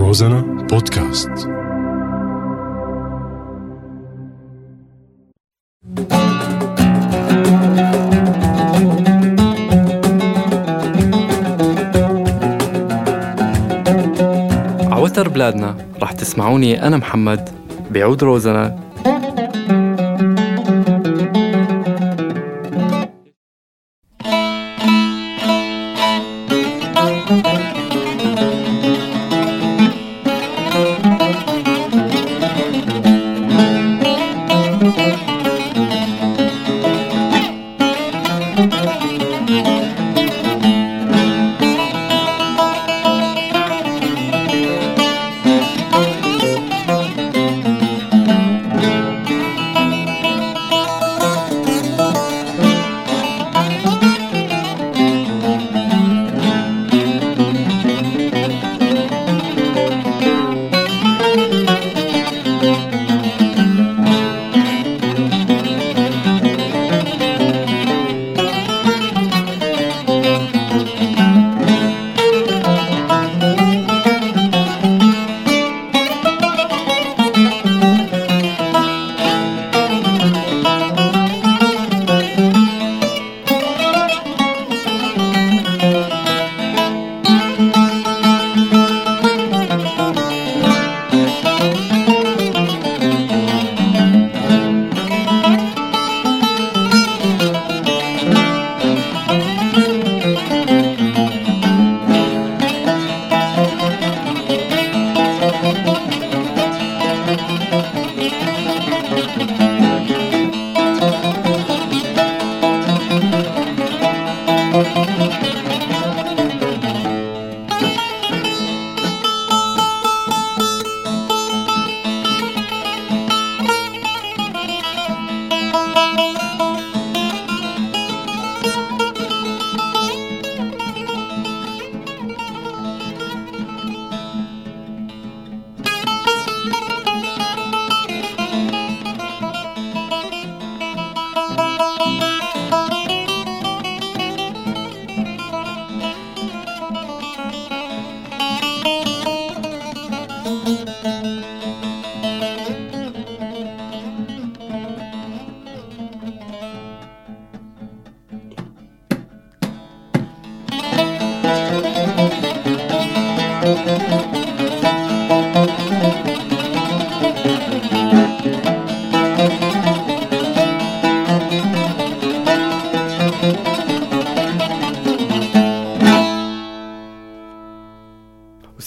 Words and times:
روزانا 0.00 0.40
بودكاست. 0.70 1.28
عوتر 14.90 15.28
بلادنا 15.28 15.76
رح 16.02 16.12
تسمعوني 16.12 16.86
أنا 16.86 16.96
محمد 16.96 17.50
بعود 17.90 18.22
روزنا 18.22 18.89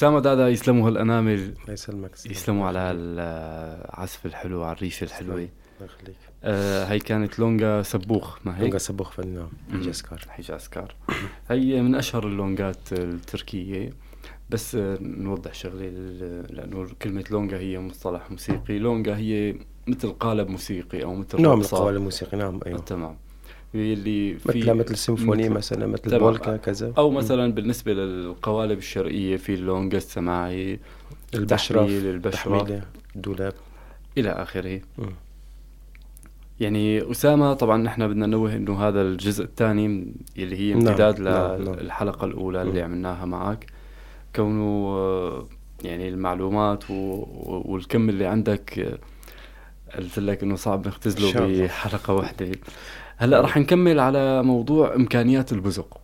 أسامة 0.03 0.19
دادا 0.19 0.49
يسلموا 0.49 0.87
هالأنامل 0.87 1.33
الله 1.33 1.73
يسلمك 1.73 2.11
يسلموا 2.25 2.67
على 2.67 2.79
العزف 2.91 4.25
الحلو 4.25 4.63
على 4.63 4.75
الريشة 4.75 5.03
الحلوة. 5.03 5.35
الله 5.35 5.49
يخليك. 5.81 6.15
آه 6.43 6.85
هي 6.85 6.99
كانت 6.99 7.39
لونجا 7.39 7.81
سبوخ 7.81 8.37
ما 8.45 8.57
هي؟ 8.57 8.61
لونجا 8.61 8.77
سبوخ 8.77 9.11
فنان 9.11 9.33
نعم 9.35 9.49
حجازكار 9.81 10.19
حجازكار 10.29 10.95
هي 11.49 11.81
من 11.81 11.95
أشهر 11.95 12.27
اللونجات 12.27 12.93
التركية. 12.93 13.93
بس 14.49 14.75
آه، 14.75 14.97
نوضح 15.01 15.53
شغلة 15.53 15.85
ل- 15.85 16.45
لأنه 16.55 16.87
كلمة 17.01 17.23
لونجا 17.31 17.57
هي 17.57 17.79
مصطلح 17.79 18.31
موسيقي. 18.31 18.79
لونجا 18.79 19.17
هي 19.17 19.55
مثل 19.87 20.11
قالب 20.11 20.49
موسيقي 20.49 21.03
أو 21.03 21.15
مثل 21.15 21.45
رقصة. 21.45 21.77
القوالب 21.77 21.97
الموسيقى 21.97 22.37
نعم 22.37 22.55
آه، 22.63 22.67
أيوه. 22.67 22.79
تمام. 22.79 23.17
اللي 23.75 24.33
في 24.37 24.59
مثل 24.59 24.73
مثل 24.73 24.91
السيمفوني 24.93 25.43
مثل- 25.49 25.53
مثلا 25.57 25.87
مثل. 25.87 26.13
البولكا 26.13 26.57
كذا 26.57 26.93
أو 26.97 27.09
مثلا 27.11 27.53
بالنسبة 27.53 27.93
للقوالب 27.93 28.77
الشرقية 28.77 29.37
في 29.37 29.53
اللونجا 29.53 29.97
السماعي 29.97 30.79
البشرف. 31.35 31.77
التحميلة 32.25 32.81
الدولاب 33.15 33.53
إلى 34.17 34.29
آخره 34.29 34.81
مم. 34.97 35.05
يعني 36.59 37.11
أسامة 37.11 37.53
طبعا 37.53 37.77
نحن 37.77 38.07
بدنا 38.07 38.25
ننوه 38.25 38.55
إنه 38.55 38.79
هذا 38.87 39.01
الجزء 39.01 39.43
الثاني 39.43 40.13
اللي 40.37 40.55
هي 40.57 40.73
نعم، 40.73 40.87
امتداد 40.87 41.19
نعم، 41.19 41.61
نعم. 41.63 41.73
للحلقة 41.75 42.25
الأولى 42.25 42.61
اللي. 42.61 42.81
عملناها 42.81 43.25
معك 43.25 43.65
كونه 44.35 45.47
يعني 45.83 46.09
المعلومات 46.09 46.91
و- 46.91 47.25
والكم 47.65 48.09
اللي 48.09 48.25
عندك 48.25 48.97
قلت 49.97 50.19
لك 50.19 50.43
إنه 50.43 50.55
صعب 50.55 50.87
نختزله. 50.87 51.63
بحلقة 51.65 52.13
واحدة 52.13 52.51
هلا 53.23 53.41
رح 53.41 53.57
نكمل 53.57 53.99
على 53.99 54.43
موضوع 54.43 54.95
إمكانيات 54.95 55.51
البزق. 55.51 55.97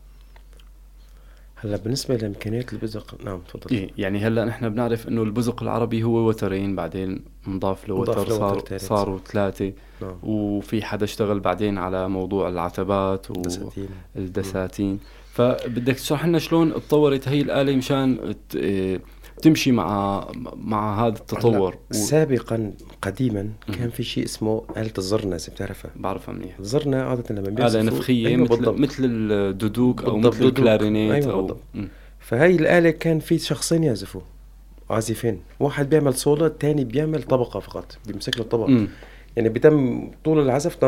هلا 1.56 1.78
بالنسبة 1.78 2.16
لإمكانيات 2.16 2.74
البزق 2.74 3.16
نعم 3.26 3.40
تفضل. 3.40 3.76
إيه 3.76 3.90
يعني 3.98 4.20
هلا 4.20 4.46
نحن 4.46 4.70
بنعرف 4.70 5.08
إنه 5.08 5.24
البزق 5.24 5.64
العربي 5.64 6.04
هو 6.04 6.28
وترين 6.28 6.76
بعدين 6.76 7.22
انضاف 7.48 7.90
له 7.90 7.96
وتر 7.96 8.30
صار. 8.30 8.64
صاروا 8.78 9.20
ثلاثة. 9.20 9.74
نعم. 10.02 10.16
وفي 10.24 10.82
حدا 10.84 11.04
اشتغل 11.04 11.40
بعدين 11.40 11.78
على 11.78 12.10
موضوع 12.10 12.50
العتبات 12.50 13.32
و... 13.32 13.34
دساتين 13.34 13.90
الدساتين. 14.16 15.00
فبدك 15.34 15.96
تشرح 15.96 16.26
لنا 16.26 16.40
شلون 16.40 16.72
اتطورت 16.72 17.28
هي 17.28 17.42
الآلة 17.42 17.76
مشان 17.76 18.36
ت- 18.50 18.56
إيه، 18.56 19.02
تمشي 19.42 19.72
مع 19.72 20.28
مع 20.56 21.08
هذا 21.08 21.18
التطور 21.18 21.76
و... 21.76 21.94
سابقا 21.94 22.74
قديما 23.02 23.50
كان 23.80 23.90
في 23.90 24.04
شيء 24.04 24.26
اسمه 24.26 24.64
آلة 24.78 24.94
الزرنة 24.98 25.36
إذا 25.36 25.54
بتعرفها 25.54 25.92
بعرفها 25.96 26.34
منيح 26.34 26.60
الزرنة 26.60 26.98
عادة 26.98 27.36
لما 27.36 27.48
آلة 27.48 27.56
بيعزفوا 27.56 27.84
نفخية 27.84 28.28
أيوة 28.28 28.42
مثل 28.44 28.50
بالضبط. 28.56 28.80
مثل 28.80 29.04
الدودوك 29.06 30.04
أو 30.04 30.18
مثل. 30.18 30.46
الكلارينيت 30.46 31.12
أيوة 31.14 31.34
أو 31.34 31.42
بالضبط. 31.42 31.60
فهي 32.20 32.56
الآلة 32.56 32.90
كان 32.90 33.20
في 33.20 33.38
شخصين 33.38 33.84
يعزفوا 33.84 34.22
عازفين 34.90 35.40
واحد 35.60 35.90
بيعمل 35.90 36.14
سولو 36.14 36.46
الثاني 36.46 36.84
بيعمل 36.84 37.24
طبقة 37.24 37.60
فقط 37.60 37.98
بيمسك 38.08 38.38
له 38.38 38.44
الطبقة. 38.44 38.88
يعني 39.36 39.50
بيتم 39.50 40.12
طول 40.26 40.40
العزف 40.40 40.86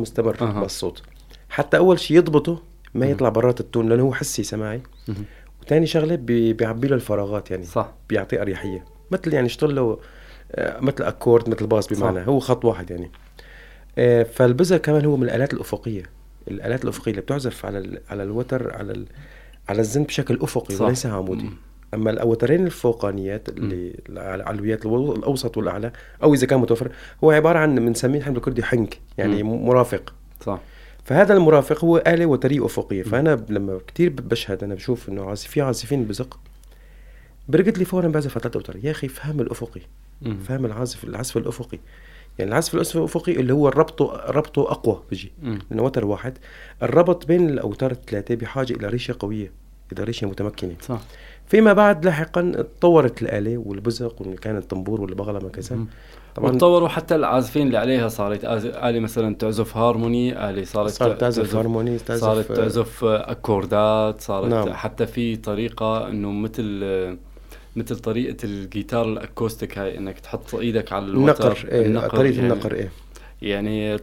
مستمر 0.00 0.36
أها. 0.40 0.60
بالصوت 0.60 1.02
حتى 1.48 1.76
أول 1.76 2.00
شيء 2.00 2.16
يضبطه 2.16 2.62
ما. 2.94 3.06
يطلع 3.06 3.28
برات 3.28 3.60
ال 3.60 3.66
tone 3.66 3.88
لأنه 3.88 4.02
هو 4.02 4.14
حسي 4.14 4.42
سماعي. 4.42 4.80
وثاني 5.66 5.86
شغلة 5.86 6.14
بي- 6.14 6.52
بيعبي 6.52 6.88
له 6.88 6.94
الفراغات 6.96 7.50
يعني 7.50 7.64
صح 7.64 7.92
بيعطيه 8.08 8.42
أريحية 8.42 8.84
مثل 9.10 9.34
يعني 9.34 9.46
اشتغل 9.46 9.74
له 9.76 9.98
آه، 10.52 10.80
مثل 10.80 11.04
أكورد 11.04 11.48
مثل 11.50 11.66
bass 11.66 11.86
بمعنى 11.92 12.20
صح. 12.20 12.28
هو 12.28 12.38
خط 12.40 12.64
واحد 12.64 12.90
يعني 12.90 13.10
آه، 13.98 14.22
فالبزر 14.22 14.78
كمان 14.78 15.04
هو 15.04 15.16
من 15.16 15.22
الآلات 15.22 15.54
الأفقية 15.54 16.02
الآلات 16.48 16.84
الأفقية 16.84 17.10
اللي 17.10 17.22
بتعزف 17.22 17.66
على 17.66 17.78
ال- 17.78 18.00
على 18.10 18.22
الوتر 18.22 18.74
على 18.76 18.92
ال... 18.92 19.06
على 19.68 19.80
الزن 19.80 20.02
بشكل 20.02 20.38
أفقي 20.42 20.74
صح. 20.74 20.84
وليس 20.86 21.06
عمودي. 21.06 21.50
أما 21.94 22.10
الأوترين 22.10 22.66
الفوقانيات 22.66 23.48
اللي 23.48 23.92
العلويات 24.08 24.86
الأوسط 24.86 25.56
والأعلى 25.56 25.92
أو 26.22 26.34
إذا 26.34 26.46
كان 26.46 26.58
متوفر 26.60 26.90
هو 27.24 27.30
عبارة 27.30 27.58
عن 27.58 27.74
بنسميه 27.74 28.18
نحن 28.20 28.32
بالكردي 28.32 28.62
حنك 28.62 28.98
يعني. 29.18 29.42
مرافق 29.42 30.14
صح 30.40 30.60
فهذا 31.04 31.34
المرافق 31.34 31.84
هو 31.84 31.96
آلة 32.06 32.26
وترية 32.26 32.66
أفقية. 32.66 33.02
فأنا 33.02 33.44
لما 33.48 33.80
كتير 33.86 34.10
بشهد 34.10 34.64
أنا 34.64 34.74
بشوف 34.74 35.08
إنه 35.08 35.24
عازف 35.24 35.48
في 35.48 35.60
عازفين 35.60 36.04
بزق. 36.04 36.38
برقد 37.48 37.78
لي 37.78 37.84
فورا 37.84 38.08
بعزف 38.08 38.30
على 38.32 38.40
ثلاث 38.42 38.56
أوتار. 38.56 38.76
يا 38.82 38.90
أخي 38.90 39.08
فهم 39.08 39.40
الأفقي. 39.40 39.80
فهم 40.48 40.64
العازف 40.64 41.04
العزف 41.04 41.36
الأفقي. 41.36 41.78
يعني 42.38 42.50
العزف 42.50 42.74
الأفقي 42.96 43.32
اللي 43.32 43.52
هو 43.52 43.68
ربطه 43.68 44.30
ربطه 44.30 44.62
أقوى. 44.62 45.02
بيجي. 45.10 45.32
مم. 45.42 45.58
لأنه 45.70 45.82
وتر 45.82 46.04
واحد. 46.04 46.38
الربط 46.82 47.26
بين 47.26 47.48
الأوتار 47.48 47.90
الثلاثة 47.90 48.34
بحاجة 48.34 48.72
إلى 48.72 48.86
ريشة 48.86 49.16
قوية. 49.18 49.63
إلى 49.98 50.04
ريشة 50.04 50.26
متمكنة. 50.26 50.74
صح. 50.80 51.00
فيما 51.46 51.72
بعد 51.72 52.04
لاحقا 52.04 52.52
تطورت 52.56 53.22
الآلة 53.22 53.58
والبزق 53.58 54.22
وإن 54.22 54.34
كان 54.34 54.56
الطنبور 54.56 55.00
والبغلمة 55.00 55.48
كذا 55.48 55.76
مم. 55.76 55.86
طبعا 56.34 56.50
وتطوروا 56.50 56.88
حتى 56.88 57.14
العازفين 57.14 57.66
اللي 57.66 57.78
عليها 57.78 58.08
صارت 58.08 58.44
آلة 58.44 59.00
مثلا 59.00 59.34
تعزف 59.34 59.76
هارموني 59.76 60.50
آلة 60.50 60.64
صارت 60.64 60.90
صارت 60.90 61.20
تعزف 61.20 61.56
هارموني 61.56 61.98
تعزف 61.98 62.20
صارت 62.20 62.52
تعزف 62.52 63.04
أكوردات 63.04 64.20
صارت 64.20 64.50
نعم. 64.50 64.72
حتى 64.72 65.06
في 65.06 65.36
طريقة 65.36 66.08
إنه 66.08 66.30
مثل 66.30 66.84
مثل 67.76 67.96
طريقة 67.96 68.36
الجيتار 68.44 69.08
ال 69.08 69.16
acoustic 69.16 69.78
هاي 69.78 69.98
إنك 69.98 70.20
تحط 70.20 70.54
إيدك 70.54 70.92
على 70.92 71.06
الوتر 71.06 71.56
النقر 71.72 72.04
إيه 72.04 72.08
طريقة 72.08 72.36
يعني. 72.36 72.52
النقر 72.52 72.74
إيه. 72.74 72.90
يعني 73.42 73.98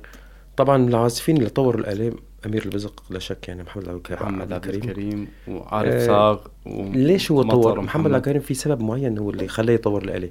طبعا 0.58 0.88
العازفين 0.88 1.38
اللي 1.38 1.50
طوروا 1.50 1.82
الآلة 1.82 2.14
أمير 2.46 2.66
البزق 2.66 3.04
لا 3.10 3.20
شك 3.20 3.48
يعني 3.48 3.64
محمد 3.64 3.88
عبد 3.90 3.96
الكريم 3.96 4.22
محمد 4.22 4.54
عبد 4.54 4.68
الكريم. 4.68 5.28
وعارف 5.48 5.94
آه، 5.94 6.08
صاغ 6.08 6.40
و... 6.66 6.84
ليش 6.94 7.32
هو 7.32 7.42
طور؟ 7.42 7.82
محمد. 7.82 8.06
عبد 8.06 8.16
الكريم 8.16 8.42
في 8.42 8.54
سبب 8.54 8.82
معين 8.82 9.18
هو 9.18 9.30
اللي 9.30 9.48
خلاه 9.48 9.74
يطور 9.74 10.04
الآلة 10.04 10.30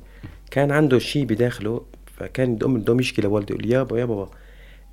كان 0.50 0.70
عنده 0.70 0.98
شيء 0.98 1.24
بداخله 1.24 1.80
فكان 2.16 2.56
دوم 2.56 2.78
دوم 2.78 3.00
يشكي 3.00 3.22
لوالده 3.22 3.54
يقول 3.54 3.72
يابا 3.72 3.98
يا 3.98 4.04
بابا 4.04 4.30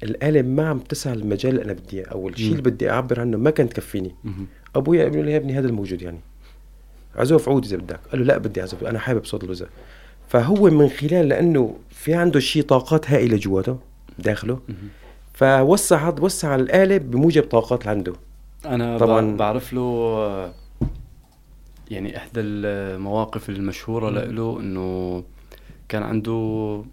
الآلة 0.04 0.42
ما 0.42 0.70
عم 0.70 0.80
تسع 0.80 1.14
المجال 1.14 1.52
اللي 1.52 1.64
أنا 1.64 1.74
بدي 1.74 1.98
إياه. 1.98 2.06
أو 2.06 2.30
الشيء. 2.30 2.52
اللي 2.52 2.62
بدي 2.62 2.90
أعبر 2.90 3.20
عنه 3.20 3.38
ما 3.38 3.50
كانت 3.50 3.74
تكفيني. 3.74 4.16
أبويا 4.76 5.04
قال 5.04 5.26
له 5.26 5.32
يا 5.32 5.38
ابني 5.38 5.54
هذا 5.54 5.68
الموجود 5.68 6.02
يعني. 6.02 6.20
عزوف 7.16 7.50
عود 7.50 7.66
إذا 7.66 7.78
بدك. 7.78 8.00
قال 8.12 8.20
له 8.20 8.26
لا 8.26 8.38
بدي 8.38 8.62
أعزف. 8.62 8.84
أنا 8.84 9.00
حابب 9.00 9.26
صوت 9.26 9.44
الوزع 9.44 9.66
فهو 10.28 10.70
من 10.70 10.90
خلال 10.90 11.30
لأنه 11.30 11.76
في 11.90 12.14
عنده 12.14 12.40
شيء 12.40 12.64
طاقات 12.64 13.12
هائلة 13.12 13.38
جواته 13.38 13.80
داخله. 14.20 14.60
فوسع 15.38 16.14
وسع 16.20 16.56
الآلة 16.56 16.98
بموجب 16.98 17.44
طاقات 17.44 17.82
اللي 17.82 17.92
عنده. 17.92 18.14
أنا 18.66 18.98
طبعاً. 18.98 19.38
بعرف 19.38 19.74
له 19.74 20.54
يعني 21.92 22.18
إحدى 22.18 22.40
المواقف 22.40 23.50
المشهورة 23.50 24.10
له 24.10 24.60
إنه 24.60 25.24
كان 25.90 26.04
عنده 26.04 26.84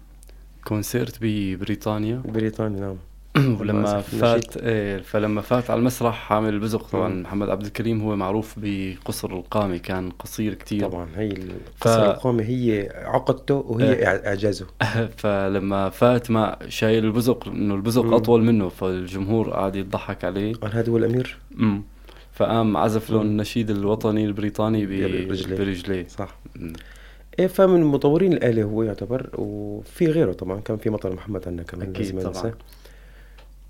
كونسيرت 0.63 1.17
ببريطانيا. 1.21 2.21
بريطانيا 2.25 2.79
نعم. 2.79 2.95
ولما 3.59 4.01
فات 4.01 4.57
إيه 4.57 4.97
فلما 4.97 5.41
فات 5.41 5.69
على 5.69 5.79
المسرح 5.79 6.15
حامل 6.15 6.49
البزق 6.53 6.87
طبعا 6.87 7.09
مم. 7.09 7.21
محمد 7.21 7.49
عبد 7.49 7.65
الكريم 7.65 8.01
هو 8.01 8.15
معروف 8.15 8.55
بقصر 8.57 9.31
القامه 9.33 9.77
كان 9.77 10.09
قصير 10.09 10.53
كتير 10.53 10.89
طبعا 10.89 11.07
هي 11.15 11.27
القصة 11.27 12.13
ف- 12.13 12.15
القومي 12.15 12.43
هي 12.43 12.89
عقدته 13.05 13.55
وهي 13.67 13.95
إع- 14.05 14.25
إعجازه 14.27 14.65
فلما 15.17 15.89
فات 15.89 16.31
ما 16.31 16.57
شايل 16.67 17.05
البزق 17.05 17.47
إنه 17.47 17.75
البزق 17.75 18.03
مم. 18.03 18.13
أطول 18.13 18.43
منه 18.43 18.69
فالجمهور 18.69 19.49
قاعد 19.49 19.75
يضحك 19.75 20.23
عليه 20.25 20.53
قال 20.53 20.75
هذا 20.75 20.91
هو 20.91 20.97
الأمير 20.97 21.37
امم 21.59 21.83
فقام 22.33 22.77
عزف 22.77 23.09
له. 23.09 23.21
النشيد 23.21 23.69
الوطني 23.69 24.25
البريطاني 24.25 24.85
برجليه. 24.85 25.57
برجليه 25.57 26.07
صح 26.07 26.35
مم. 26.55 26.73
إيه 27.39 27.47
فمن 27.47 27.83
مطورين 27.83 28.33
الآلة 28.33 28.63
هو 28.63 28.83
يعتبر 28.83 29.29
وفي 29.37 30.05
غيره 30.07 30.33
طبعا 30.33 30.59
كان 30.59 30.77
في 30.77 30.89
مطر 30.89 31.13
محمد 31.13 31.47
عندنا 31.47 31.63
كمان 31.63 31.93
ما 32.13 32.21
طبعاً. 32.23 32.53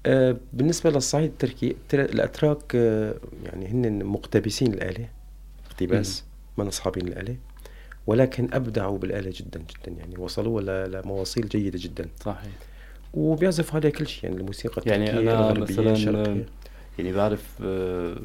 آه 0.05 0.37
بالنسبة 0.53 0.89
للصعيد 0.89 1.29
التركي 1.31 1.75
ترى 1.89 2.01
الأتراك 2.01 2.75
آه 2.75 3.15
يعني 3.43 3.67
هن 3.67 4.03
مقتبسين 4.03 4.73
الآلة 4.73 5.09
اقتباس 5.65 6.23
من 6.57 6.67
أصحابين 6.67 7.07
الآلة 7.07 7.35
ولكن 8.07 8.49
أبدعوا 8.53 8.97
بالآلة 8.97 9.33
جدا 9.35 9.59
جدا 9.59 9.91
يعني 9.97 10.17
وصلوا 10.17 10.61
ل- 10.61 10.91
لمواصيل 10.91 11.49
جيدة 11.49 11.79
جدا. 11.81 12.09
صحيح. 12.25 12.51
وبيعزفوا 13.13 13.75
عليها 13.79 13.91
كل 13.91 14.07
شيء 14.07 14.23
يعني 14.29 14.41
الموسيقى 14.41 14.81
يعني 14.85 15.03
التركية 15.09 15.21
أنا 15.31 15.39
الغربية 15.39 15.61
مثلاً 15.61 15.91
الشرقية. 15.91 16.45
يعني 16.99 17.11
بعرف 17.13 17.49
آه، 17.63 18.17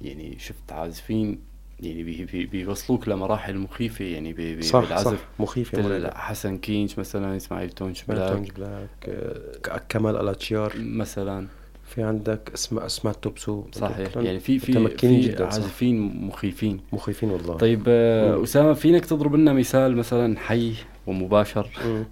يعني 0.00 0.38
شفت 0.38 0.72
عازفين 0.72 1.38
يعني 1.80 2.02
بي 2.02 2.24
بي 2.24 2.46
بيوصلوك 2.46 3.08
لمراحل 3.08 3.58
مخيفة 3.58 4.04
يعني 4.04 4.32
بي 4.32 4.54
بي 4.54 4.62
صح 4.62 4.80
بالعزف. 4.80 5.06
صح 5.06 5.28
مخيفة 5.38 5.78
مثل 5.78 6.10
حسن 6.14 6.58
كينش 6.58 6.98
مثلا 6.98 7.36
إسماعيل 7.36 7.70
تونش 7.70 8.02
بلاك. 8.02 8.18
مالتونج 8.18 8.50
بلاك 8.50 8.88
آه، 9.08 9.80
كمال 9.88 10.16
ألاتشيار. 10.16 10.72
مثلا. 10.76 11.46
في 11.86 12.02
عندك 12.02 12.50
اسماء 12.54 12.86
اسماء 12.86 13.14
توبسو 13.14 13.64
صحيح. 13.72 14.16
يعني 14.16 14.40
في 14.40 14.58
في. 14.58 15.42
عازفين 15.44 16.26
مخيفين. 16.26 16.80
مخيفين 16.92 17.30
والله. 17.30 17.54
طيب 17.56 17.82
آه،. 17.88 18.42
أسامة 18.42 18.72
فينك 18.72 19.06
تضرب 19.06 19.34
لنا 19.34 19.52
مثال 19.52 19.96
مثلا 19.96 20.38
حي 20.38 20.74
ومباشر 21.06 21.68
مم. 21.84 22.04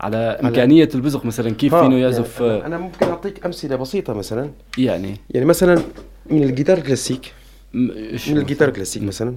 على 0.00 0.16
إمكانية 0.16 0.88
البزق 0.94 1.24
مثلا؟ 1.24 1.50
كيف 1.50 1.74
فينه 1.74 1.84
يعني 1.84 2.00
يعزف 2.00 2.42
آه، 2.42 2.66
أنا 2.66 2.78
ممكن 2.78 3.06
أعطيك 3.06 3.46
أمثلة 3.46 3.76
بسيطة 3.76 4.12
مثلا. 4.12 4.50
يعني. 4.78 5.16
يعني 5.30 5.46
مثلا 5.46 5.82
من 6.26 6.42
الجيتار 6.42 6.78
الكلاسيك 6.78 7.32
الجيتار 7.74 8.42
مثلاً؟ 8.48 8.68
الكلاسيك 8.68 9.02
مثلا. 9.02 9.36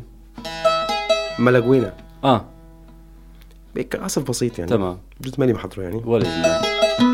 ملاجوينا. 1.39 1.93
آه. 2.23 2.45
هيك 3.77 3.95
عزف 3.95 4.29
بسيط 4.29 4.59
يعني. 4.59 4.71
تمام. 4.71 4.97
بجوز 5.21 5.39
ماني 5.39 5.53
محضره 5.53 5.83
يعني. 5.83 5.95
ولا 6.05 6.27
يهمك. 6.27 7.04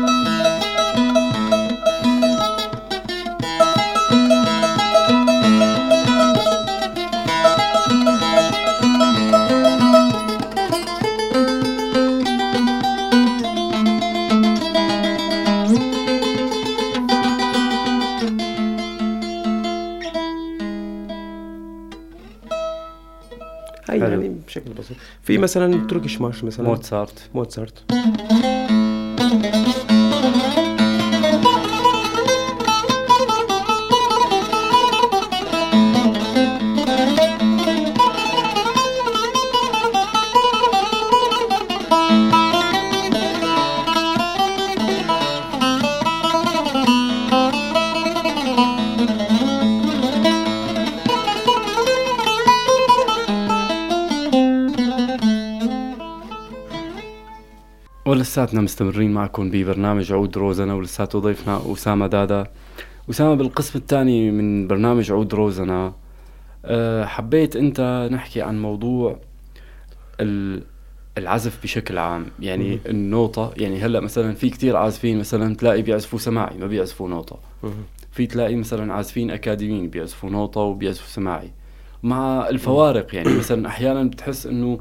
في 25.22 25.38
مثلا 25.38 25.86
تركيش 25.86 26.20
مارش 26.20 26.44
مثلا. 26.44 26.66
موتسارت 26.68 27.30
موتسارت 27.34 27.84
ولساتنا 58.32 58.60
مستمرين 58.60 59.12
معكم 59.12 59.50
ببرنامج 59.50 60.12
عود 60.12 60.38
روزنا 60.38 60.74
ولساته 60.74 61.18
ضيفنا 61.18 61.72
أسامة 61.72 62.06
دادا. 62.06 62.46
أسامة 63.10 63.34
بالقسم 63.34 63.78
الثاني 63.78 64.30
من 64.30 64.66
برنامج 64.68 65.12
عود 65.12 65.34
روزنا 65.34 65.92
أه، 66.64 67.04
حبيت 67.04 67.56
أنت 67.56 68.08
نحكي 68.12 68.42
عن 68.42 68.62
موضوع 68.62 69.18
ال- 70.20 70.62
العزف 71.18 71.62
بشكل 71.62 71.98
عام 71.98 72.26
يعني 72.40 72.70
مم. 72.70 72.78
النوطة 72.86 73.52
يعني 73.56 73.80
هلأ 73.80 74.00
مثلا 74.00 74.34
في 74.34 74.50
كتير 74.50 74.76
عازفين 74.76 75.18
مثلا 75.18 75.54
تلاقي 75.56 75.82
بيعزفوا 75.82 76.18
سماعي 76.18 76.58
ما 76.58 76.66
بيعزفوا 76.66 77.08
نوطة 77.08 77.38
في 78.12 78.26
تلاقي 78.26 78.56
مثلا 78.56 78.92
عازفين 78.94 79.30
أكاديميين 79.30 79.88
بيعزفوا 79.90 80.30
نوطه 80.30 80.60
وبيعزفوا 80.60 81.08
سماعي. 81.08 81.50
مع 82.02 82.48
الفوارق 82.48 83.14
يعني 83.14 83.36
مثلا 83.38 83.66
أحيانا 83.68 84.04
بتحس 84.04 84.46
إنه 84.46 84.78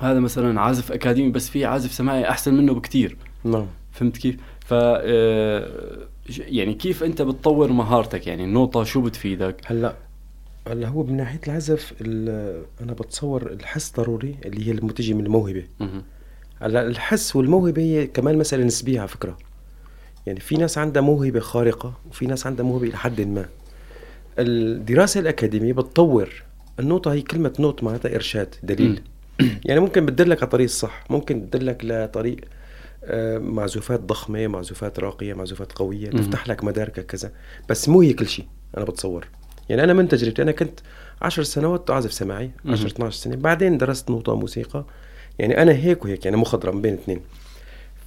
هذا 0.00 0.20
مثلا 0.20 0.60
عازف 0.60 0.92
أكاديمي 0.92 1.30
بس 1.30 1.48
في 1.50 1.64
عازف 1.64 1.92
سماعي 1.92 2.28
أحسن 2.28 2.54
منه 2.54 2.74
بكتير. 2.74 3.16
نعم. 3.44 3.66
فهمت 3.92 4.16
كيف؟ 4.16 4.36
ف 4.60 4.74
آه، 4.74 5.68
يعني 6.38 6.74
كيف 6.74 7.02
أنت 7.04 7.22
بتطور 7.22 7.72
مهارتك؟ 7.72 8.26
يعني 8.26 8.44
النوطه 8.44 8.84
شو 8.84 9.00
بتفيدك؟ 9.00 9.56
هلأ 9.66 9.94
هلأ 10.68 10.88
هو 10.88 11.02
من 11.02 11.16
ناحية 11.16 11.40
العزف 11.46 11.92
ال- 12.00 12.64
أنا 12.80 12.92
بتصور 12.92 13.46
الحس 13.52 13.92
ضروري 13.96 14.36
اللي 14.44 14.66
هي 14.66 14.70
المتجه 14.72 15.12
من 15.14 15.26
الموهبة. 15.26 15.64
هلأ 16.62 16.86
الحس 16.86 17.36
والموهبة 17.36 17.82
هي 17.82 18.06
كمان 18.06 18.38
مسألة 18.38 18.64
نسبية 18.64 18.98
على 19.00 19.08
فكرة. 19.08 19.38
يعني 20.26 20.40
في 20.40 20.56
ناس 20.56 20.78
عندها 20.78 21.02
موهبة 21.02 21.40
خارقة 21.40 21.94
وفي 22.10 22.26
ناس 22.26 22.46
عندها 22.46 22.66
موهبة 22.66 22.86
إلى 22.86 22.96
حد 22.96 23.20
ما. 23.20 23.46
الدراسة 24.38 25.20
الأكاديمية 25.20 25.72
بتطور 25.72 26.28
النوطة 26.80 27.12
هي 27.12 27.22
كلمة 27.22 27.52
نوت 27.60 27.84
معناتها 27.84 28.14
إرشاد 28.14 28.54
دليل. 28.62 29.00
يعني 29.68 29.80
ممكن 29.80 30.06
بتدلك 30.06 30.36
على 30.38 30.44
الطريق 30.44 30.64
الصح 30.64 31.04
ممكن 31.10 31.40
بتدلك 31.40 31.84
لطريق 31.84 32.36
آه، 33.04 33.38
معزوفات 33.38 34.00
ضخمة 34.00 34.46
معزوفات 34.46 35.00
راقية 35.00 35.34
معزوفات 35.34 35.72
قوية 35.72 36.10
مم. 36.10 36.18
تفتح 36.18 36.48
لك 36.48 36.64
مداركك 36.64 37.06
كذا. 37.06 37.32
بس 37.68 37.88
مو 37.88 38.00
هي 38.00 38.12
كل 38.12 38.26
شيء 38.28 38.44
أنا 38.76 38.84
بتصور. 38.84 39.26
يعني 39.68 39.84
أنا 39.84 39.92
من 39.92 40.08
تجربتي 40.08 40.42
أنا 40.42 40.52
كنت 40.52 40.80
عشر 41.22 41.42
سنوات 41.42 41.90
أعزف 41.90 42.12
سماعي 42.12 42.50
مم. 42.64 42.72
10 42.72 42.86
12 42.86 43.16
سنة. 43.16 43.36
بعدين 43.36 43.78
درست 43.78 44.10
نوطة 44.10 44.36
موسيقى. 44.36 44.84
يعني 45.38 45.62
أنا 45.62 45.72
هيك 45.72 46.04
وهيك 46.04 46.24
يعني 46.24 46.36
مخضرم 46.36 46.82
بين 46.82 46.94
اثنين 46.94 47.20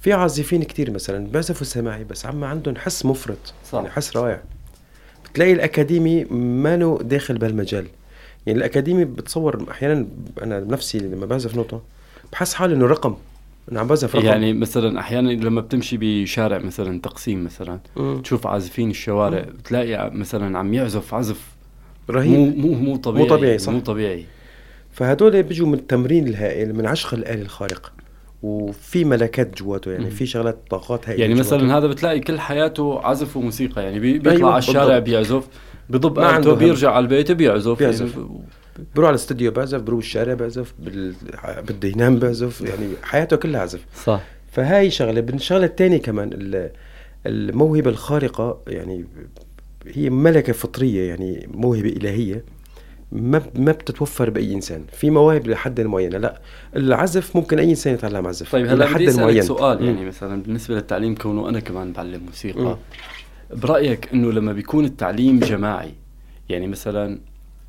في 0.00 0.12
عازفين 0.12 0.62
كتير 0.62 0.90
مثلا 0.90 1.26
بيعزفوا 1.26 1.66
سماعي 1.66 2.04
بس 2.04 2.26
عم 2.26 2.44
عندهم 2.44 2.76
حس 2.76 3.06
مفرط 3.06 3.54
صح. 3.70 3.74
يعني 3.74 3.90
حس 3.90 4.16
رائع. 4.16 4.42
بتلاقي 5.24 5.52
الأكاديمي 5.52 6.24
مانو 6.24 6.96
داخل 6.98 7.38
بهالمجال. 7.38 7.86
يعني 8.46 8.58
الأكاديمي 8.58 9.04
بتصور 9.04 9.64
أحيانا 9.70 10.06
أنا 10.42 10.60
بنفسي 10.60 10.98
لما 10.98 11.26
بعزف 11.26 11.56
نوطه 11.56 11.82
بحس 12.32 12.54
حالي 12.54 12.74
إنه 12.74 12.86
رقم 12.86 13.14
انه 13.72 13.80
عم 13.80 13.86
بعزف 13.86 14.16
رقم 14.16 14.26
يعني 14.26 14.52
مثلا 14.52 15.00
أحيانا 15.00 15.30
لما 15.30 15.60
بتمشي 15.60 15.96
بشارع 16.00 16.58
مثلا 16.58 17.00
تقسيم 17.00 17.44
مثلا 17.44 17.80
مم. 17.96 18.20
تشوف 18.22 18.46
عازفين 18.46 18.90
الشوارع 18.90 19.40
بتلاقي 19.58 20.10
مثلا 20.10 20.58
عم 20.58 20.74
يعزف 20.74 21.14
عزف 21.14 21.40
مو 22.08 22.14
رهيب 22.16 22.58
مو 22.58 22.72
مو 22.74 22.96
طبيعي 22.96 23.22
مو 23.28 23.36
طبيعي، 23.36 23.58
صح. 23.58 23.72
مو 23.72 23.80
طبيعي 23.80 24.24
فهدول 24.92 25.42
بيجوا 25.42 25.66
من 25.66 25.74
التمرين 25.74 26.28
الهائل 26.28 26.74
من 26.76 26.86
عشق 26.86 27.14
الآلة 27.14 27.42
الخارق 27.42 27.92
وفي 28.42 29.04
ملكات 29.04 29.58
جواته 29.62 29.90
يعني 29.92 30.04
مم. 30.04 30.10
في 30.10 30.26
شغلات 30.26 30.58
طاقات 30.70 31.08
هائلة 31.08 31.20
يعني 31.22 31.34
جواته. 31.34 31.56
مثلا 31.56 31.78
هذا 31.78 31.86
بتلاقي 31.86 32.20
كل 32.20 32.40
حياته 32.40 33.00
عزف 33.02 33.36
وموسيقى 33.36 33.82
يعني 33.82 33.98
بي- 34.00 34.12
بيطلع 34.18 34.32
أيوة، 34.32 34.50
على 34.50 34.58
الشارع 34.58 34.84
بالضبط. 34.98 35.02
بيعزف 35.04 35.48
بضب 35.90 36.18
ما 36.18 36.26
عنده. 36.26 36.54
بيرجع 36.54 36.90
على 36.90 37.02
البيت 37.02 37.32
بيعزف 37.32 37.78
بيعزف. 37.78 38.16
يعني 38.16 38.28
بروح 38.94 39.06
على 39.06 39.14
الاستوديو 39.14 39.50
بعزف 39.50 39.80
بروح 39.80 39.98
الشارع 39.98 40.34
بعزف 40.34 40.74
بال... 40.78 41.14
بده 41.68 41.88
ينام 41.88 42.18
بعزف 42.18 42.60
يعني 42.60 42.88
حياته 43.02 43.36
كلها 43.36 43.60
عزف 43.60 43.80
صح 44.04 44.20
فهاي 44.52 44.90
شغلة 44.90 45.20
بالشغله 45.20 45.64
الثانية 45.66 45.98
كمان 45.98 46.30
ال- 46.32 46.70
الموهبة 47.26 47.90
الخارقة 47.90 48.58
يعني 48.66 49.04
هي 49.86 50.10
ملكة 50.10 50.52
فطرية 50.52 51.08
يعني 51.08 51.48
موهبة 51.54 51.88
إلهية 51.88 52.44
ما 53.12 53.42
ما 53.54 53.72
بتتوفر 53.72 54.30
بأي 54.30 54.54
إنسان 54.54 54.84
في 54.92 55.10
مواهب 55.10 55.46
لحد 55.46 55.80
معين 55.80 56.12
لا 56.12 56.40
العزف 56.76 57.36
ممكن 57.36 57.58
أي 57.58 57.70
إنسان 57.70 57.94
يتعلم 57.94 58.26
عزف 58.26 58.52
طيب 58.52 58.66
هلا 58.66 58.92
بدي 58.94 59.08
أسألك 59.08 59.40
سؤال. 59.40 59.84
يعني 59.84 60.04
مثلا 60.04 60.42
بالنسبة 60.42 60.74
للتعليم 60.74 61.14
كونه 61.14 61.48
أنا 61.48 61.60
كمان 61.60 61.92
بعلم 61.92 62.20
موسيقى 62.26 62.60
مم. 62.62 62.76
برأيك 63.52 64.08
إنه 64.14 64.32
لما 64.32 64.52
بيكون 64.52 64.84
التعليم 64.84 65.38
جماعي 65.38 65.92
يعني 66.48 66.66
مثلا 66.66 67.18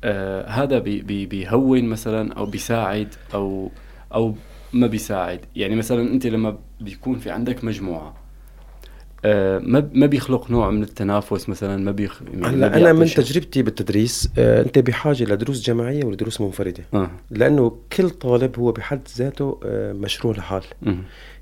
آه 0.04 0.48
هذا 0.48 0.78
بي 0.78 1.00
بي 1.02 1.26
بيهون 1.26 1.84
مثلا 1.84 2.32
أو 2.32 2.46
بيساعد 2.46 3.08
أو 3.34 3.70
أو 4.14 4.34
ما 4.72 4.86
بيساعد 4.86 5.40
يعني 5.56 5.76
مثلا 5.76 6.12
أنت 6.12 6.26
لما 6.26 6.58
بيكون 6.80 7.18
في 7.18 7.30
عندك 7.30 7.64
مجموعة 7.64 8.14
آه 9.24 9.58
ما 9.58 9.90
ما 9.94 10.06
بيخلق 10.06 10.50
نوع 10.50 10.70
من 10.70 10.82
التنافس 10.82 11.48
مثلا 11.48 11.76
ما 11.84 11.90
بيخ 11.90 12.22
يعني 12.34 12.46
هلا 12.46 12.76
أنا 12.76 12.92
من. 12.92 13.06
تجربتي 13.06 13.62
بالتدريس 13.62 14.28
آه 14.38 14.62
أنت 14.62 14.78
بحاجة 14.78 15.24
لدروس 15.24 15.62
جماعية 15.62 16.04
ولدروس 16.04 16.40
منفردة 16.40 16.84
آه 16.94 17.10
لأنه 17.30 17.78
كل 17.96 18.10
طالب 18.10 18.58
هو 18.58 18.72
بحد 18.72 19.00
ذاته 19.16 19.60
آه 19.64 19.92
مشروع 19.92 20.34
لحال. 20.34 20.62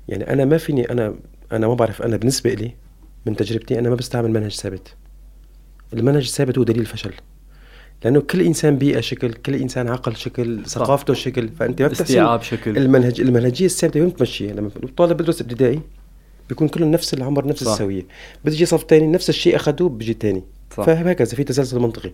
يعني 0.09 0.33
أنا 0.33 0.45
ما 0.45 0.57
فيني 0.57 0.91
أنا 0.91 1.15
أنا 1.51 1.67
ما 1.67 1.73
بعرف 1.73 2.01
أنا 2.01 2.17
بالنسبة 2.17 2.53
لي 2.53 2.75
من 3.25 3.35
تجربتي 3.35 3.79
أنا 3.79 3.89
ما 3.89 3.95
بستعمل 3.95 4.31
منهج 4.31 4.51
ثابت. 4.51 4.95
المنهج 5.93 6.23
الثابت 6.23 6.57
هو 6.57 6.63
دليل 6.63 6.81
الفشل. 6.81 7.13
لأنه 8.03 8.21
كل 8.21 8.41
إنسان 8.41 8.77
بيئة 8.77 8.99
شكل 8.99 9.33
كل 9.33 9.55
إنسان 9.55 9.87
عقل 9.87 10.15
شكل 10.15 10.65
ثقافته 10.65 11.13
شكل 11.13 11.49
فأنت 11.49 11.81
ما 11.81 11.91
استيعاب 11.91 12.41
شكل. 12.41 12.77
المنهج 12.77 13.21
المنهجية 13.21 13.65
الثابتة 13.65 13.99
وين 13.99 14.09
بتمشيها؟ 14.09 14.53
لما 14.53 14.69
الطالب 14.83 15.17
بدرس 15.17 15.41
ابتدائي 15.41 15.81
بيكون 16.49 16.67
كلهم 16.67 16.91
نفس 16.91 17.13
العمر 17.13 17.47
نفس 17.47 17.63
صح. 17.63 17.71
السوية. 17.71 18.05
بتجي 18.45 18.65
صف 18.65 18.85
ثاني 18.89 19.07
نفس 19.07 19.29
الشيء 19.29 19.55
أخذوه 19.55 19.89
بيجي 19.89 20.17
ثاني. 20.21 20.43
فهكذا 20.69 21.35
في 21.35 21.43
تسلسل 21.43 21.79
منطقي. 21.79 22.11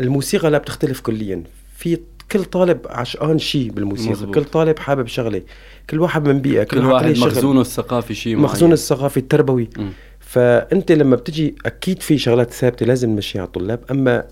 الموسيقى 0.00 0.50
لا 0.50 0.58
بتختلف 0.58 1.00
كليا. 1.00 1.42
في 1.76 1.98
كل 2.32 2.44
طالب 2.44 2.80
عشقان 2.86 3.38
شيء 3.38 3.70
بالموسيقى. 3.70 4.10
مزبوط. 4.10 4.34
كل 4.34 4.44
طالب 4.44 4.78
حابب 4.78 5.06
شغلة. 5.06 5.42
كل 5.90 6.00
واحد 6.00 6.28
من 6.28 6.40
بيئة 6.40 6.62
كل 6.62 6.78
واحد 6.78 7.06
واحد. 7.06 7.18
مخزونه 7.18 7.60
الثقافي 7.60 8.14
شيء 8.14 8.36
مخزون 8.36 8.72
الثقافي 8.72 9.16
التربوي. 9.16 9.68
مم. 9.78 9.90
فأنت 10.26 10.92
لما 10.92 11.16
بتجي 11.16 11.54
أكيد 11.66 12.02
في 12.02 12.18
شغلات 12.18 12.50
ثابتة 12.50 12.86
لازم 12.86 13.10
نمشيها 13.10 13.40
على 13.40 13.46
الطلاب 13.46 13.80
أما 13.90 14.24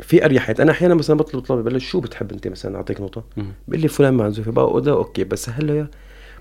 في 0.00 0.24
اريحيه 0.24 0.54
أنا 0.60 0.70
أحيانا 0.72 0.94
مثلا 0.94 1.16
بطلب 1.16 1.42
بقول 1.60 1.72
له 1.72 1.78
شو 1.78 2.00
بتحب 2.00 2.32
أنت 2.32 2.48
مثلا 2.48 2.76
أعطيك 2.76 3.00
نقطة. 3.00 3.24
بقول 3.68 3.80
لي 3.80 3.88
فلان 3.88 4.14
معزوفه 4.14 4.50
بقى 4.52 4.80
ده 4.80 4.92
okay 4.92 5.24
بسهل 5.24 5.66
له؟ 5.66 5.86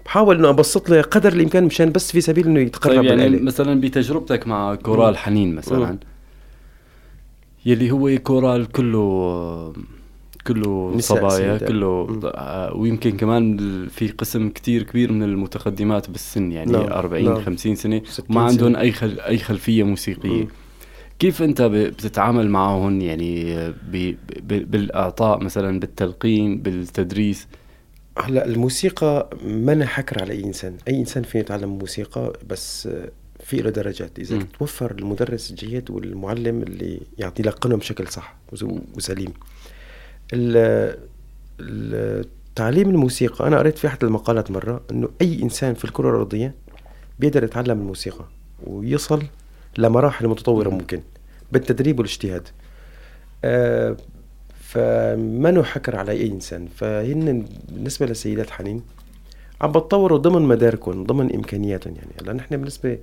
بحاول 0.05 0.38
إنه 0.38 0.50
أبسط 0.50 0.89
له 0.89 1.01
قدر 1.01 1.33
الإمكان 1.33 1.63
مشان 1.63 1.91
بس 1.91 2.12
في 2.12 2.22
سبيل 2.22 2.48
إنه 2.48 2.60
يتقرب 2.60 2.95
طيب 2.95 3.03
يعني 3.03 3.24
بالآلة. 3.24 3.43
مثلا 3.43 3.81
بتجربتك 3.81 4.48
مع 4.48 4.75
كورال. 4.75 5.17
حنين 5.17 5.55
مثلا 5.55 5.91
مم. 5.91 6.00
يلي 7.65 7.91
هو 7.91 8.17
كورال 8.24 8.72
كله 8.72 9.74
كله 10.48 11.00
صبايا. 11.00 11.58
كله. 11.58 12.22
آه، 12.36 12.74
ويمكن 12.76 13.18
كمان 13.18 13.58
في 13.88 14.08
قسم 14.08 14.50
كتير 14.50 14.84
كبير 14.84 15.12
من 15.12 15.24
المتقدمات 15.24 16.10
بالسن 16.10 16.52
يعني 16.52 16.72
نعم، 16.72 16.82
40 16.92 17.26
نعم. 17.26 17.42
50 17.44 17.76
سنة 17.76 18.02
60 18.06 18.26
وما 18.30 18.42
عندهم 18.42 18.70
سنة. 18.74 18.80
أي 18.82 18.92
خل 18.92 19.20
أي 19.20 19.38
خلفية 19.38 19.84
موسيقية 19.84 20.30
مم. 20.44 20.48
كيف 21.20 21.42
أنت 21.42 21.62
بتتعامل 21.62 22.50
معهم 22.50 23.02
يعني 23.02 23.56
ب- 23.70 24.16
ب- 24.44 24.72
بالإعطاء 24.72 25.44
مثلا 25.44 25.80
بالتلقين 25.80 26.62
بالتدريس 26.62 27.48
هلا 28.20 28.46
الموسيقى 28.46 29.30
ما 29.46 29.86
حكر 29.86 30.22
على 30.22 30.34
أي 30.34 30.44
إنسان 30.44 30.78
أي 30.88 31.00
إنسان 31.00 31.24
فيه 31.24 31.40
يتعلم 31.40 31.70
موسيقى 31.70 32.34
بس 32.50 32.90
في 33.44 33.58
له 33.58 33.70
درجات 33.70 34.20
إذا. 34.20 34.40
توفر 34.60 34.92
المدرس 34.92 35.52
الجيد 35.52 35.92
والمعلم 35.92 36.62
اللي 36.62 37.00
يعطي 37.18 37.44
يلقنهم 37.44 37.80
بشكل 37.80 38.08
صح 38.08 38.36
وسليم 38.96 39.34
تعليم 42.56 42.89
الموسيقى 42.89 43.48
أنا 43.48 43.58
قريت 43.60 43.77
في 43.77 43.88
أحد 43.88 44.03
المقالات 44.03 44.51
مرة 44.51 44.82
إنه 44.92 45.10
أي 45.22 45.44
إنسان 45.44 45.74
في 45.74 45.86
الكرة 45.86 46.10
الأرضية 46.10 46.53
بيقدر 47.20 47.44
يتعلم 47.44 47.80
الموسيقى 47.80 48.25
ويصل 48.68 49.24
لمراحل 49.77 50.27
متطورة 50.27 50.70
مم. 50.70 50.75
ممكن 50.75 51.01
بالتدريب 51.51 52.00
والاجتهاد 52.00 52.48
آه 53.44 53.98
فما 54.60 55.51
له 55.51 55.63
حكر 55.63 55.96
على 55.96 56.12
أي 56.12 56.27
إنسان 56.27 56.68
فهن 56.75 57.46
بالنسبة 57.70 58.06
للسيدات 58.06 58.50
حنين 58.50 58.82
عم 59.62 59.72
بتطوروا 59.72 60.18
ضمن 60.18 60.42
مداركهم 60.42 61.03
ضمن 61.03 61.36
امكانياتهم 61.36 61.96
يعني 61.96 62.12
هلا 62.22 62.34
نحن 62.34 62.58
بالنسبة 62.58 62.98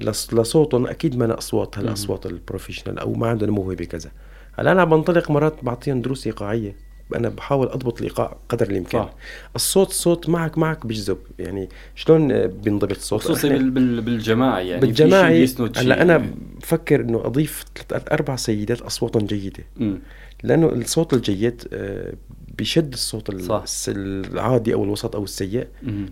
لص- 0.00 0.34
لصوتهم 0.34 0.86
أكيد 0.86 1.16
ما 1.16 1.38
اصوات. 1.38 1.78
هالأصوات 1.78 2.26
البروفيشنال 2.26 2.98
أو 2.98 3.12
ما 3.12 3.26
عندهم 3.28 3.50
موهبة 3.50 3.84
كذا 3.84 4.10
هلا 4.56 4.72
أنا 4.72 4.84
بنطلق 4.84 5.30
مرات 5.30 5.54
بعطيهم 5.62 6.00
دروس 6.02 6.26
إيقاعية. 6.26 6.86
أنا 7.16 7.28
بحاول 7.28 7.66
أضبط 7.68 7.98
الإيقاع 7.98 8.36
قدر 8.48 8.70
الإمكان. 8.70 9.02
صح. 9.02 9.14
الصوت 9.56 9.90
صوت 9.92 10.28
معك 10.28 10.58
معك 10.58 10.86
بيجذب 10.86 11.18
يعني 11.38 11.68
شلون 11.94 12.32
آه، 12.32 12.46
بينضبط 12.46 12.96
الصوت؟ 12.96 13.20
خصوصي 13.20 13.48
بالجماعي 14.00 14.68
يعني. 14.68 14.80
بالجماعي 14.80 15.46
هلأ 15.76 16.02
أنا 16.02 16.26
بفكر 16.60 17.00
إنه 17.00 17.26
أضيف 17.26 17.64
ثلاث 17.88 18.02
أربع 18.12 18.36
سيدات 18.36 18.80
أصواتهم 18.80 19.26
جيدة. 19.26 19.64
مم. 19.76 19.98
لأنه 20.42 20.66
الصوت 20.66 21.14
الجيد 21.14 21.62
آه، 21.72 22.12
بيشد 22.58 22.92
الصوت 22.92 23.30
ال- 23.30 23.40
صح. 23.44 23.64
العادي 23.88 24.74
أو 24.74 24.84
الوسط 24.84 25.16
أو 25.16 25.24
السيء. 25.24 25.66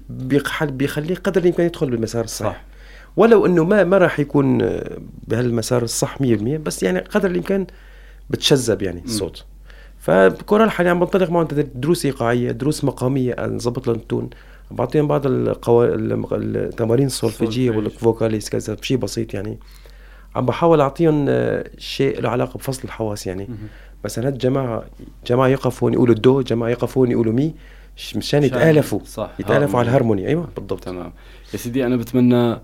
بيخليه 0.09 1.15
قدر 1.15 1.41
الإمكان 1.41 1.67
يدخل 1.67 1.91
بالمسار 1.91 2.25
الصح. 2.25 2.47
صح. 2.47 2.63
ولو 3.17 3.47
إنه 3.47 3.65
ما 3.65 3.85
ما 3.85 3.99
راح 3.99 4.21
يكون 4.21 4.63
آه، 4.63 4.99
بهالمسار 5.29 5.83
الصح 5.83 6.19
100% 6.23 6.25
بس 6.57 6.83
يعني 6.83 6.99
قدر 6.99 7.31
الإمكان 7.31 7.67
بتشذب 8.31 8.83
يعني 8.83 9.03
الصوت. 9.05 9.45
فكورال 9.99 10.71
حاليا 10.71 10.91
عم 10.91 11.01
بنطلق 11.01 11.31
معهم 11.31 11.47
دروس 11.75 12.05
إيقاعية 12.07 12.51
دروس 12.51 12.85
مقامية 12.85 13.37
نظبط 13.47 13.87
لهم 13.87 13.97
ال 13.97 14.02
tone. 14.02 14.31
بعطيهم 14.71 15.09
بعض 15.09 15.27
القوا... 15.27 15.85
الم- 15.85 16.27
التمارين 16.33 17.07
السولفيجية 17.07 17.71
solfège. 17.71 17.85
وال 17.93 18.03
vocalises 18.03 18.51
كذا 18.51 18.77
شيء 18.83 18.97
بسيط 18.97 19.35
يعني. 19.35 19.59
عم 20.37 20.47
بحاول 20.47 20.81
أعطيهم 20.81 21.27
آه، 21.29 21.65
شيء 21.79 22.21
له 22.21 22.29
علاقة 22.29 22.59
بفصل 22.59 22.81
الحواس 22.85 23.27
يعني. 23.27 23.49
مثلا 24.05 24.27
هاد 24.27 24.39
جماعة 24.39 24.85
جماعة 25.27 25.49
يقفوا 25.49 25.89
هون 25.89 25.93
يقولوا 25.95 26.15
الدو 26.15 26.41
جماعة 26.41 26.71
يقفوا 26.71 27.03
هون 27.03 27.11
يقولوا 27.11 27.33
مي 27.33 27.55
مشان 28.17 28.43
يتألفوا. 28.43 29.01
صح 29.05 29.31
يتألفوا 29.39 29.79
على 29.79 29.89
harmony. 29.91 30.23
ال 30.23 30.24
harmony. 30.24 30.29
أيوه 30.29 30.49
بالضبط. 30.57 30.85
تمام. 30.85 31.13
يا 31.53 31.59
سيدي 31.59 31.87
أنا 31.87 31.97
بتمنى 31.97 32.59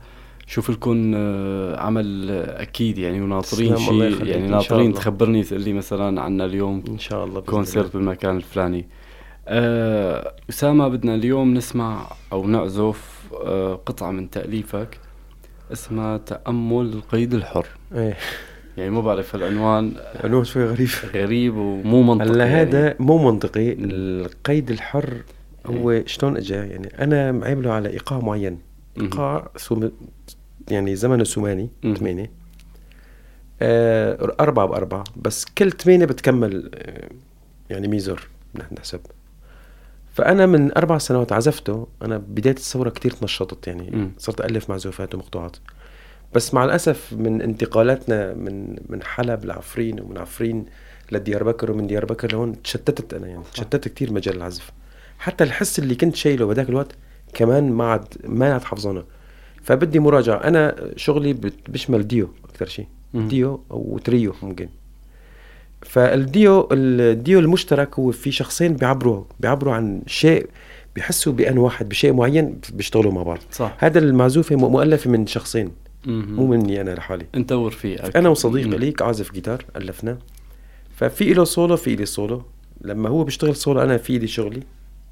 شوف 0.50 0.70
لكم 0.70 1.12
آه، 1.14 1.80
عمل 1.80 2.30
آه، 2.30 2.62
أكيد 2.62 2.98
يعني 2.98 3.20
وناطرين 3.20 3.76
شيء 3.76 4.26
يعني 4.26 4.48
ناطرين. 4.48 4.92
تخبرني 4.92 5.42
تقول 5.44 5.60
لي 5.60 5.72
مثلا 5.72 6.20
عنا 6.22 6.44
اليوم 6.44 6.82
إن 6.88 6.98
شاء 6.98 7.24
الله 7.24 7.40
concert 7.40 7.96
بالمكان 7.96 8.36
الفلاني. 8.36 8.88
آه، 9.48 10.34
أسامة 10.50 10.88
بدنا 10.88 11.14
اليوم 11.14 11.54
نسمع 11.54 12.06
أو 12.32 12.46
نعزف 12.46 13.22
آه، 13.44 13.74
قطعة 13.74 14.10
من 14.10 14.30
تأليفك 14.30 14.98
اسمها 15.72 16.16
تأمل 16.16 16.92
القيد 16.92 17.34
الحر. 17.34 17.66
إيه. 17.94 18.16
يعني 18.76 18.90
ما 18.90 19.00
بعرف 19.00 19.34
العنوان 19.34 19.92
عنوان 20.24 20.44
شوي 20.44 20.64
غريب. 20.64 20.88
غريب 21.14 21.56
ومو 21.56 22.02
منطقي 22.02 22.30
هلا 22.30 22.44
يعني. 22.44 22.70
هذا 22.70 22.94
مو 22.98 23.30
منطقي. 23.30 23.72
القيد 23.72 24.70
الحر 24.70 25.14
هو 25.66 26.02
شلون 26.06 26.36
اجى 26.36 26.54
يعني 26.54 26.92
أنا 26.98 27.32
معامله 27.32 27.72
على 27.72 27.88
إيقاع 27.88 28.18
معين. 28.18 28.58
إيقاع 29.00 29.50
يعني 30.68 30.96
زمنه 30.96 31.24
سوماني 31.24 31.70
مهم. 31.84 31.94
ثمانية 31.94 32.30
آه 33.62 34.34
أربعة 34.40 34.66
بأربعة. 34.66 35.04
بس 35.16 35.44
كل 35.58 35.70
ثمانية 35.72 36.04
بتكمل 36.04 36.70
آه 36.74 37.08
يعني 37.70 37.88
ميزور 37.88 38.28
نحن 38.54 38.74
نحسب. 38.74 39.00
فأنا 40.14 40.46
من 40.46 40.76
أربع 40.76 40.98
سنوات 40.98 41.32
عزفته 41.32 41.86
أنا 42.02 42.18
بداية 42.18 42.54
الثورة 42.54 42.90
كتير 42.90 43.10
تنشطت 43.10 43.66
يعني 43.66 43.90
مم. 43.90 44.10
صرت 44.18 44.40
ألف 44.40 44.70
معزوفات 44.70 45.14
ومقطوعات. 45.14 45.56
بس 46.34 46.54
مع 46.54 46.64
الأسف 46.64 47.12
من 47.12 47.42
انتقالاتنا 47.42 48.34
من 48.34 48.76
من 48.88 49.02
حلب 49.02 49.44
لعفرين 49.44 50.00
ومن 50.00 50.18
عفرين 50.18 50.66
لديار 51.12 51.44
بكر 51.44 51.70
ومن 51.70 51.86
ديار 51.86 52.04
بكر 52.04 52.32
لهون 52.32 52.62
تشتتت 52.62 53.14
أنا 53.14 53.26
يعني 53.26 53.42
تشتتت 53.52 53.88
كتير 53.88 54.12
مجال 54.12 54.36
العزف. 54.36 54.70
حتى 55.18 55.44
الحس 55.44 55.78
اللي 55.78 55.94
كنت 55.94 56.16
شايله 56.16 56.46
بهذاك 56.46 56.68
الوقت 56.68 56.92
كمان 57.34 57.72
ما 57.72 57.84
عاد 57.84 58.04
ما 58.24 58.52
عاد 58.52 58.64
حافظانه 58.64 59.04
فبدي 59.62 59.98
مراجعة. 59.98 60.36
أنا 60.36 60.76
شغلي 60.96 61.36
بيشمل 61.68 62.08
ديو 62.08 62.28
أكثر 62.50 62.66
شيء. 62.66 62.86
ديو 63.14 63.60
أو 63.70 63.98
تريو 64.04 64.34
ممكن. 64.42 64.68
فال 65.82 66.17
duo 66.17 66.68
ال 66.72 66.89
duo 66.89 67.38
المشترك 67.38 67.98
هو 67.98 68.10
في 68.10 68.32
شخصين 68.32 68.72
بيعبروا 68.76 69.24
بيعبروا 69.40 69.74
عن 69.74 70.02
شيء 70.06 70.46
بيحسوا 70.94 71.32
بأن 71.32 71.58
واحد 71.58 71.88
بشيء 71.88 72.12
معين 72.12 72.60
بيشتغلوا 72.72 73.12
مع 73.12 73.22
بعض. 73.22 73.38
صح. 73.52 73.76
هذا 73.78 73.98
المعزوفة 73.98 74.56
م- 74.56 74.72
مؤلفة 74.72 75.10
من 75.10 75.26
شخصين. 75.26 75.70
مو 76.06 76.46
مني 76.46 76.80
أنا 76.80 76.90
لحالي. 76.90 77.26
انت 77.34 77.52
ورفيقك 77.52 78.16
أنا 78.16 78.28
وصديق 78.28 78.66
مم. 78.66 78.74
لي 78.74 78.94
عازف 79.00 79.32
جيتار 79.32 79.64
ألفنا 79.76 80.18
ففي 80.96 81.32
له 81.34 81.44
سولو 81.44 81.76
في 81.76 81.96
لي 81.96 82.06
سولو 82.06 82.42
لما 82.80 83.08
هو 83.08 83.24
بيشتغل 83.24 83.56
سولو 83.56 83.82
أنا 83.82 83.96
في 83.96 84.18
لي 84.18 84.26
شغلي. 84.26 84.62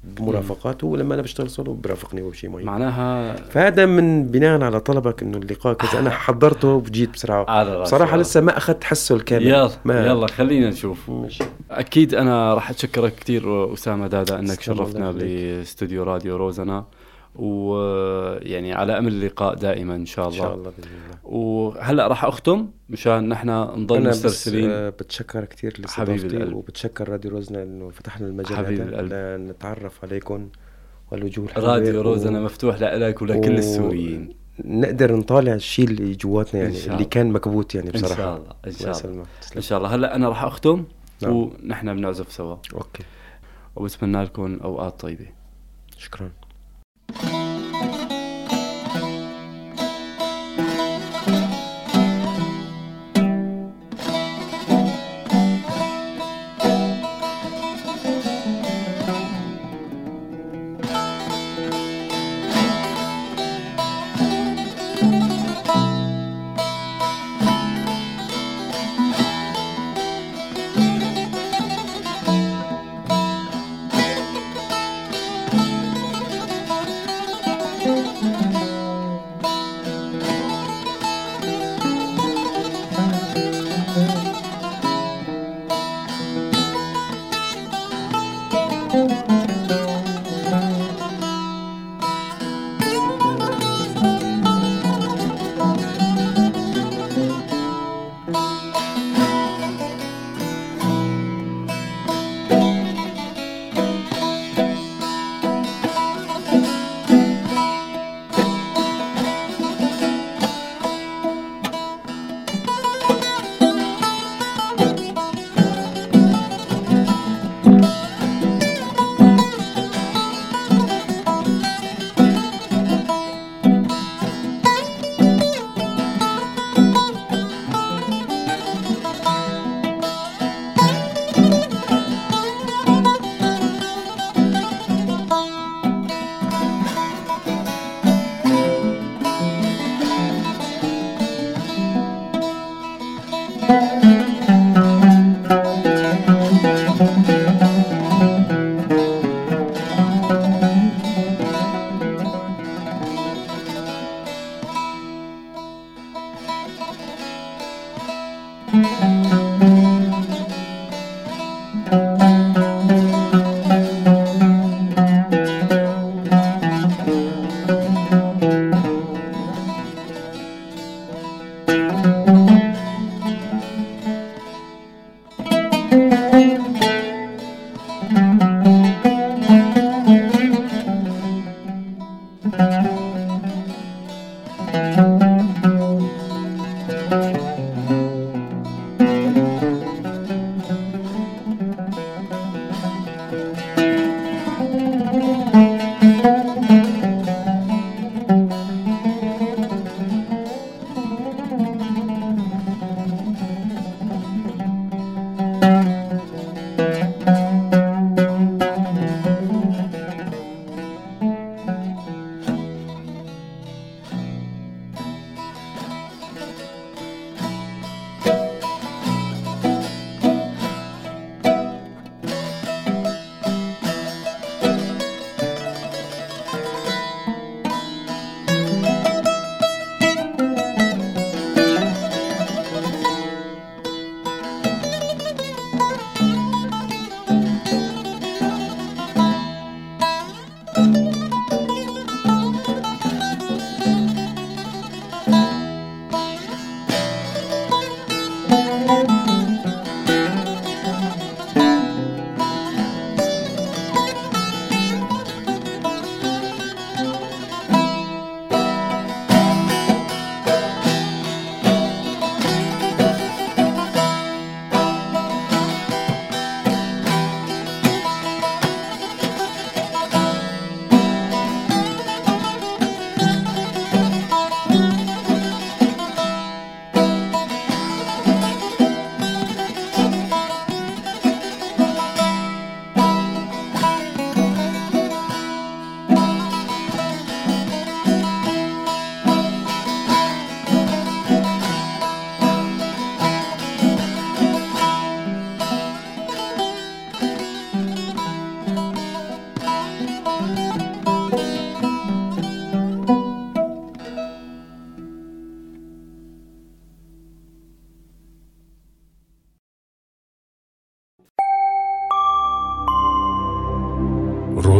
بمرافقات 0.03 0.83
ولما 0.83 1.13
أنا 1.13 1.21
بشتغل 1.21 1.49
سولو 1.49 1.73
برافقني 1.73 2.21
هو 2.21 2.29
بشيء 2.29 2.49
معين 2.49 2.65
معناها 2.65 3.35
فهذا 3.35 3.85
من 3.85 4.27
بناء 4.27 4.63
على 4.63 4.79
طلبك 4.79 5.23
إنه 5.23 5.37
اللقاء 5.37 5.73
كذا. 5.73 5.99
أنا 5.99 6.09
حضرته 6.25 6.67
وجيت 6.67 7.09
بسرعة. 7.09 7.81
بصراحة 7.81 8.17
لسه 8.17 8.41
ما 8.41 8.57
أخذت 8.57 8.83
حسه 8.83 9.15
الكامل 9.15 9.47
يلا 9.47 9.69
ما 9.85 10.05
يلا 10.05 10.27
خلينا 10.27 10.69
نشوف. 10.69 11.09
ماشي. 11.09 11.43
أكيد 11.71 12.13
أنا 12.13 12.53
راح 12.53 12.69
أتشكرك 12.69 13.15
كثير 13.15 13.73
أسامة 13.73 14.07
دادا 14.07 14.39
إنك 14.39 14.61
شرفتنا. 14.61 15.11
باستوديو 15.11 16.03
راديو 16.03 16.35
روزنا. 16.35 16.85
ويعني 17.35 18.73
على 18.73 18.97
أمل 18.97 19.13
اللقاء 19.13 19.55
دائما 19.55 19.95
إن 19.95 20.05
شاء 20.05 20.25
إن 20.27 20.31
الله, 20.33 20.43
شاء 20.43 20.55
الله 20.55 20.71
بإذن 20.77 20.89
الله. 21.05 21.17
وهلأ 21.37 22.07
راح 22.07 22.25
أختم 22.25 22.67
مشان 22.89 23.29
نحن 23.29 23.49
نضل 23.49 23.95
أنا 23.97 24.09
بس 24.09 24.15
مسترسلين. 24.17 24.69
آه، 24.69 24.89
بتشكر 24.89 25.45
كثير 25.45 25.73
القلب. 25.79 26.53
وبتشكر 26.53 27.09
راديو 27.09 27.31
روزنا 27.31 27.63
إنه 27.63 27.89
فتح 27.89 28.21
لنا 28.21 28.29
المجال 28.29 28.57
هذا. 28.57 28.69
القلب. 28.89 29.13
لنتعرف 29.13 30.03
عليكم 30.05 30.49
والوجوه 31.11 31.45
الحلوة 31.45 31.67
راديو 31.73 31.99
و- 31.99 32.01
روزنا 32.03 32.39
مفتوح 32.39 32.81
لك 32.81 33.21
ولكل 33.21 33.51
و- 33.51 33.57
السوريين. 33.57 34.35
نقدر 34.65 35.15
نطالع 35.15 35.53
الشيء 35.53 35.85
اللي 35.87 36.13
جواتنا 36.15 36.61
إن 36.65 36.73
يعني 36.73 36.93
اللي. 36.93 37.05
كان 37.05 37.31
مكبوت 37.31 37.75
يعني 37.75 37.87
إن 37.87 37.91
بصراحة. 37.91 38.15
شاء 38.15 38.37
الله 38.37 38.53
إن 38.67 38.71
شاء 38.71 39.05
الله 39.11 39.25
إن 39.57 39.61
شاء 39.61 39.77
الله. 39.77 39.95
هلأ 39.95 40.15
أنا 40.15 40.29
راح 40.29 40.43
أختم 40.43 40.85
نعم. 41.21 41.33
ونحن 41.35 41.95
بنعزف 41.95 42.31
سوا. 42.31 42.55
أوكي. 42.73 43.03
وبتمنى 43.75 44.23
لكم 44.23 44.59
أوقات 44.63 44.99
طيبة. 44.99 45.25
شكرا. 45.97 46.29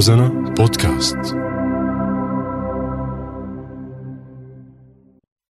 روزانا 0.10 0.30
بودكاست 0.30 0.39